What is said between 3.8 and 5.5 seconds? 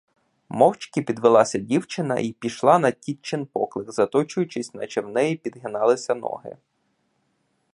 заточуючись, наче в неї